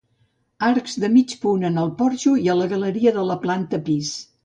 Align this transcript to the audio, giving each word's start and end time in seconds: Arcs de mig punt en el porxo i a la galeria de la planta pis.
Arcs 0.67 0.95
de 1.03 1.09
mig 1.17 1.35
punt 1.45 1.69
en 1.71 1.79
el 1.83 1.93
porxo 2.01 2.35
i 2.47 2.53
a 2.55 2.59
la 2.65 2.73
galeria 2.75 3.17
de 3.23 3.31
la 3.33 3.41
planta 3.49 3.87
pis. 3.91 4.15